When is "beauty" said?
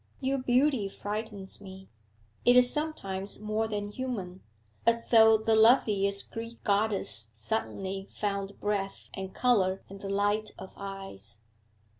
0.39-0.89